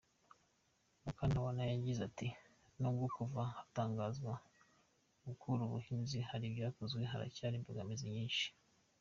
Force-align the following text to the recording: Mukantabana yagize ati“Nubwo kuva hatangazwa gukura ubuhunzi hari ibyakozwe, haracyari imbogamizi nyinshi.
Mukantabana 1.03 1.61
yagize 1.71 1.99
ati“Nubwo 2.09 3.05
kuva 3.17 3.41
hatangazwa 3.55 4.33
gukura 5.25 5.61
ubuhunzi 5.63 6.17
hari 6.29 6.45
ibyakozwe, 6.47 7.01
haracyari 7.11 7.55
imbogamizi 7.57 8.05
nyinshi. 8.15 8.47